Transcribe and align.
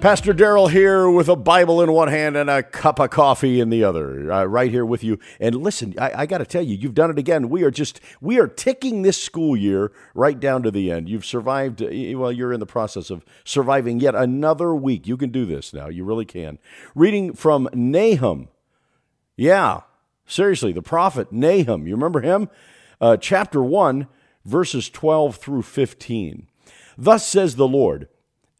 Pastor 0.00 0.32
Daryl 0.32 0.70
here 0.70 1.10
with 1.10 1.28
a 1.28 1.36
Bible 1.36 1.82
in 1.82 1.92
one 1.92 2.08
hand 2.08 2.34
and 2.34 2.48
a 2.48 2.62
cup 2.62 2.98
of 2.98 3.10
coffee 3.10 3.60
in 3.60 3.68
the 3.68 3.84
other, 3.84 4.32
uh, 4.32 4.44
right 4.44 4.70
here 4.70 4.86
with 4.86 5.04
you. 5.04 5.18
And 5.38 5.56
listen, 5.56 5.94
I, 5.98 6.22
I 6.22 6.26
got 6.26 6.38
to 6.38 6.46
tell 6.46 6.62
you, 6.62 6.74
you've 6.74 6.94
done 6.94 7.10
it 7.10 7.18
again. 7.18 7.50
We 7.50 7.64
are 7.64 7.70
just, 7.70 8.00
we 8.18 8.40
are 8.40 8.48
ticking 8.48 9.02
this 9.02 9.22
school 9.22 9.54
year 9.54 9.92
right 10.14 10.40
down 10.40 10.62
to 10.62 10.70
the 10.70 10.90
end. 10.90 11.10
You've 11.10 11.26
survived, 11.26 11.82
well, 11.82 12.32
you're 12.32 12.54
in 12.54 12.60
the 12.60 12.66
process 12.66 13.10
of 13.10 13.26
surviving 13.44 14.00
yet 14.00 14.14
another 14.14 14.74
week. 14.74 15.06
You 15.06 15.18
can 15.18 15.28
do 15.28 15.44
this 15.44 15.74
now. 15.74 15.88
You 15.88 16.04
really 16.04 16.24
can. 16.24 16.58
Reading 16.94 17.34
from 17.34 17.68
Nahum. 17.74 18.48
Yeah, 19.36 19.82
seriously, 20.26 20.72
the 20.72 20.80
prophet 20.80 21.30
Nahum. 21.30 21.86
You 21.86 21.94
remember 21.94 22.22
him? 22.22 22.48
Uh, 23.02 23.18
chapter 23.18 23.62
1, 23.62 24.06
verses 24.46 24.88
12 24.88 25.36
through 25.36 25.62
15. 25.62 26.46
Thus 26.96 27.26
says 27.26 27.56
the 27.56 27.68
Lord 27.68 28.08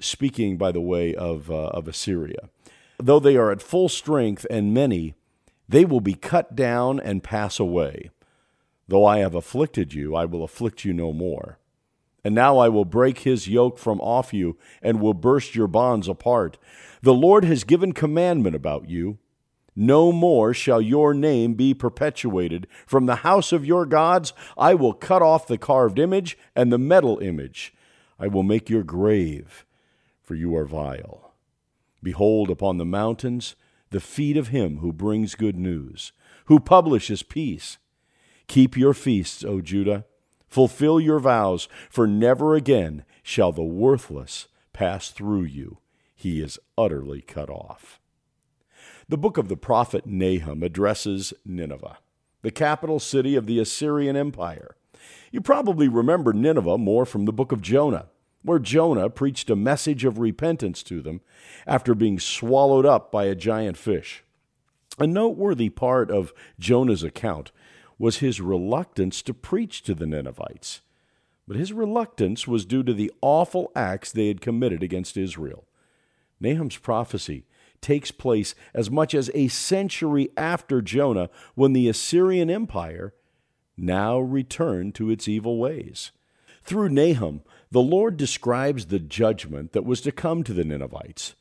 speaking, 0.00 0.56
by 0.56 0.72
the 0.72 0.80
way, 0.80 1.14
of, 1.14 1.50
uh, 1.50 1.68
of 1.68 1.88
Assyria. 1.88 2.48
Though 2.98 3.20
they 3.20 3.36
are 3.36 3.50
at 3.50 3.62
full 3.62 3.88
strength 3.88 4.46
and 4.50 4.74
many, 4.74 5.14
they 5.68 5.84
will 5.84 6.00
be 6.00 6.14
cut 6.14 6.56
down 6.56 7.00
and 7.00 7.22
pass 7.22 7.58
away. 7.58 8.10
Though 8.88 9.04
I 9.04 9.18
have 9.18 9.34
afflicted 9.34 9.94
you, 9.94 10.16
I 10.16 10.24
will 10.24 10.42
afflict 10.42 10.84
you 10.84 10.92
no 10.92 11.12
more. 11.12 11.58
And 12.24 12.34
now 12.34 12.58
I 12.58 12.68
will 12.68 12.84
break 12.84 13.20
his 13.20 13.48
yoke 13.48 13.78
from 13.78 14.00
off 14.00 14.34
you 14.34 14.58
and 14.82 15.00
will 15.00 15.14
burst 15.14 15.54
your 15.54 15.68
bonds 15.68 16.08
apart. 16.08 16.58
The 17.02 17.14
Lord 17.14 17.44
has 17.44 17.64
given 17.64 17.92
commandment 17.92 18.56
about 18.56 18.90
you. 18.90 19.18
No 19.74 20.12
more 20.12 20.52
shall 20.52 20.82
your 20.82 21.14
name 21.14 21.54
be 21.54 21.72
perpetuated. 21.72 22.66
From 22.84 23.06
the 23.06 23.16
house 23.16 23.52
of 23.52 23.64
your 23.64 23.86
gods 23.86 24.32
I 24.58 24.74
will 24.74 24.92
cut 24.92 25.22
off 25.22 25.46
the 25.46 25.56
carved 25.56 25.98
image 25.98 26.36
and 26.54 26.72
the 26.72 26.78
metal 26.78 27.18
image. 27.20 27.72
I 28.18 28.26
will 28.26 28.42
make 28.42 28.68
your 28.68 28.82
grave 28.82 29.64
for 30.30 30.36
you 30.36 30.54
are 30.54 30.64
vile. 30.64 31.34
Behold 32.04 32.50
upon 32.50 32.78
the 32.78 32.84
mountains 32.84 33.56
the 33.90 33.98
feet 33.98 34.36
of 34.36 34.46
him 34.46 34.78
who 34.78 34.92
brings 34.92 35.34
good 35.34 35.56
news, 35.56 36.12
who 36.44 36.60
publishes 36.60 37.24
peace. 37.24 37.78
Keep 38.46 38.76
your 38.76 38.94
feasts, 38.94 39.42
O 39.42 39.60
Judah. 39.60 40.04
Fulfill 40.46 41.00
your 41.00 41.18
vows, 41.18 41.68
for 41.88 42.06
never 42.06 42.54
again 42.54 43.04
shall 43.24 43.50
the 43.50 43.64
worthless 43.64 44.46
pass 44.72 45.10
through 45.10 45.42
you. 45.42 45.78
He 46.14 46.40
is 46.40 46.60
utterly 46.78 47.22
cut 47.22 47.50
off. 47.50 47.98
The 49.08 49.18
book 49.18 49.36
of 49.36 49.48
the 49.48 49.56
prophet 49.56 50.06
Nahum 50.06 50.62
addresses 50.62 51.34
Nineveh, 51.44 51.98
the 52.42 52.52
capital 52.52 53.00
city 53.00 53.34
of 53.34 53.46
the 53.46 53.58
Assyrian 53.58 54.16
Empire. 54.16 54.76
You 55.32 55.40
probably 55.40 55.88
remember 55.88 56.32
Nineveh 56.32 56.78
more 56.78 57.04
from 57.04 57.24
the 57.24 57.32
book 57.32 57.50
of 57.50 57.62
Jonah 57.62 58.06
where 58.42 58.58
Jonah 58.58 59.10
preached 59.10 59.50
a 59.50 59.56
message 59.56 60.04
of 60.04 60.18
repentance 60.18 60.82
to 60.84 61.00
them 61.00 61.20
after 61.66 61.94
being 61.94 62.18
swallowed 62.18 62.86
up 62.86 63.12
by 63.12 63.24
a 63.24 63.34
giant 63.34 63.76
fish. 63.76 64.24
A 64.98 65.06
noteworthy 65.06 65.68
part 65.68 66.10
of 66.10 66.32
Jonah's 66.58 67.02
account 67.02 67.52
was 67.98 68.18
his 68.18 68.40
reluctance 68.40 69.22
to 69.22 69.34
preach 69.34 69.82
to 69.82 69.94
the 69.94 70.06
Ninevites. 70.06 70.80
But 71.46 71.56
his 71.56 71.72
reluctance 71.72 72.46
was 72.46 72.64
due 72.64 72.82
to 72.82 72.94
the 72.94 73.12
awful 73.20 73.72
acts 73.74 74.12
they 74.12 74.28
had 74.28 74.40
committed 74.40 74.82
against 74.82 75.16
Israel. 75.16 75.66
Nahum's 76.40 76.76
prophecy 76.76 77.44
takes 77.80 78.10
place 78.10 78.54
as 78.74 78.90
much 78.90 79.14
as 79.14 79.30
a 79.34 79.48
century 79.48 80.30
after 80.36 80.80
Jonah 80.80 81.28
when 81.54 81.72
the 81.72 81.88
Assyrian 81.88 82.50
Empire 82.50 83.14
now 83.76 84.18
returned 84.18 84.94
to 84.94 85.10
its 85.10 85.28
evil 85.28 85.58
ways. 85.58 86.12
Through 86.62 86.90
Nahum, 86.90 87.42
the 87.72 87.80
Lord 87.80 88.16
describes 88.16 88.86
the 88.86 88.98
judgment 88.98 89.72
that 89.72 89.84
was 89.84 90.00
to 90.00 90.10
come 90.12 90.42
to 90.42 90.52
the 90.52 90.64
Ninevites. 90.64 91.34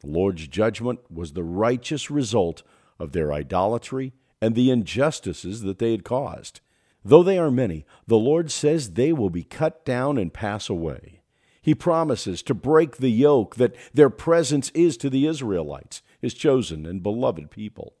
The 0.00 0.06
Lord's 0.06 0.46
judgment 0.48 1.00
was 1.10 1.32
the 1.32 1.44
righteous 1.44 2.10
result 2.10 2.62
of 2.98 3.12
their 3.12 3.32
idolatry 3.32 4.14
and 4.40 4.54
the 4.54 4.70
injustices 4.70 5.60
that 5.62 5.78
they 5.78 5.92
had 5.92 6.04
caused. 6.04 6.60
Though 7.04 7.22
they 7.22 7.38
are 7.38 7.50
many, 7.50 7.84
the 8.06 8.16
Lord 8.16 8.50
says 8.50 8.92
they 8.92 9.12
will 9.12 9.28
be 9.28 9.44
cut 9.44 9.84
down 9.84 10.16
and 10.16 10.32
pass 10.32 10.70
away. 10.70 11.20
He 11.60 11.74
promises 11.74 12.42
to 12.42 12.54
break 12.54 12.96
the 12.96 13.10
yoke 13.10 13.56
that 13.56 13.74
their 13.92 14.10
presence 14.10 14.70
is 14.70 14.96
to 14.98 15.10
the 15.10 15.26
Israelites, 15.26 16.02
his 16.18 16.32
chosen 16.32 16.86
and 16.86 17.02
beloved 17.02 17.50
people. 17.50 17.94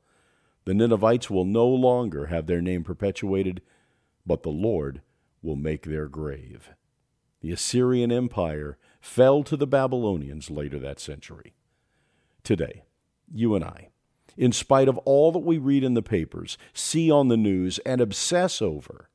The 0.64 0.74
Ninevites 0.74 1.28
will 1.28 1.44
no 1.44 1.66
longer 1.66 2.26
have 2.26 2.46
their 2.46 2.62
name 2.62 2.82
perpetuated, 2.82 3.60
but 4.26 4.42
the 4.42 4.50
Lord 4.50 5.02
will 5.42 5.56
make 5.56 5.84
their 5.84 6.08
grave. 6.08 6.70
The 7.44 7.52
Assyrian 7.52 8.10
Empire 8.10 8.78
fell 9.02 9.42
to 9.42 9.54
the 9.54 9.66
Babylonians 9.66 10.48
later 10.48 10.78
that 10.78 10.98
century. 10.98 11.52
Today, 12.42 12.84
you 13.30 13.54
and 13.54 13.62
I, 13.62 13.90
in 14.34 14.50
spite 14.50 14.88
of 14.88 14.96
all 15.04 15.30
that 15.30 15.40
we 15.40 15.58
read 15.58 15.84
in 15.84 15.92
the 15.92 16.00
papers, 16.00 16.56
see 16.72 17.10
on 17.10 17.28
the 17.28 17.36
news, 17.36 17.78
and 17.80 18.00
obsess 18.00 18.62
over, 18.62 19.10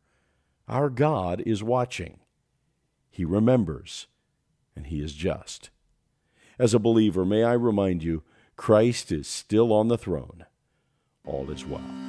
our 0.68 0.92
God 0.92 1.42
is 1.44 1.64
watching. 1.64 2.20
He 3.10 3.26
remembers, 3.26 4.06
and 4.76 4.86
He 4.86 5.02
is 5.02 5.16
just. 5.16 5.72
As 6.60 6.76
a 6.76 6.80
believer, 6.80 7.26
may 7.26 7.44
I 7.44 7.54
remind 7.54 8.04
you, 8.04 8.22
Christ 8.56 9.12
is 9.12 9.28
still 9.28 9.74
on 9.74 9.88
the 9.88 9.98
throne. 9.98 10.46
All 11.26 11.50
is 11.50 11.66
well. 11.66 12.09